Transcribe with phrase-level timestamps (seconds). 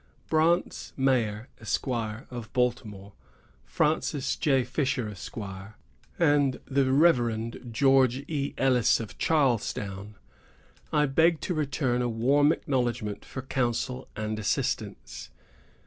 [0.31, 3.13] Brantz Mayer, Esq., of Baltimore,
[3.65, 4.63] Francis J.
[4.63, 5.75] Fisher, Esq., of Philadelphia,
[6.17, 7.71] and Rev.
[7.71, 8.55] George E.
[8.57, 10.15] Ellis, of Charlestown,
[10.91, 15.29] I beg to return a warm acknowledgment for counsel and assistance.